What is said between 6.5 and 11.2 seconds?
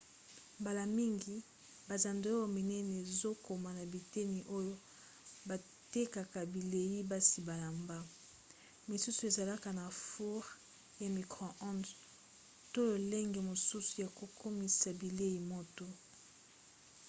bilei basi balamba. misusu ezalaka na foure ya